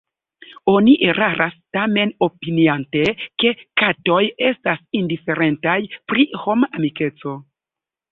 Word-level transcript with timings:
Oni 0.71 0.93
eraras 1.07 1.57
tamen 1.77 2.13
opiniante, 2.27 3.03
ke 3.43 3.51
katoj 3.81 4.21
estas 4.47 4.81
indiferentaj 5.01 5.77
pri 6.13 6.27
homa 6.47 6.71
amikeco. 6.81 7.37